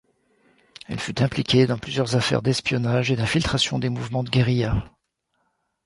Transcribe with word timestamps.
Elle 0.87 0.99
fut 0.99 1.21
impliquée 1.21 1.67
dans 1.67 1.77
plusieurs 1.77 2.15
affaires 2.15 2.41
d'espionnages 2.41 3.11
et 3.11 3.15
d'infiltration 3.15 3.77
des 3.77 3.89
mouvements 3.89 4.23
de 4.23 4.31
guérilla. 4.31 4.91